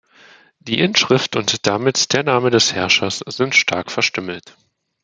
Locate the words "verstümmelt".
3.91-4.55